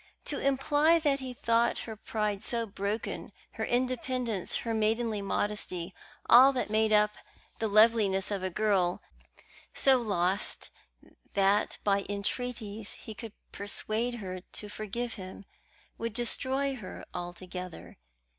To 0.25 0.39
imply 0.39 0.97
that 0.97 1.19
he 1.19 1.31
thought 1.31 1.77
her 1.85 1.95
pride 1.95 2.41
so 2.41 2.65
broken, 2.65 3.31
her 3.51 3.63
independence, 3.65 4.55
her 4.65 4.73
maidenly 4.73 5.21
modesty, 5.21 5.93
all 6.27 6.51
that 6.53 6.71
make 6.71 6.91
up 6.91 7.11
the 7.59 7.67
loveliness 7.67 8.31
of 8.31 8.41
a 8.41 8.49
girl, 8.49 9.03
so 9.75 10.01
lost 10.01 10.71
that 11.35 11.77
by 11.83 12.03
entreaties 12.09 12.93
he 12.93 13.13
could 13.13 13.33
persuade 13.51 14.15
her 14.15 14.41
to 14.53 14.69
forgive 14.69 15.13
him, 15.21 15.45
would 15.99 16.13
destroy 16.13 16.73
her 16.77 17.05
altogether. 17.13 17.97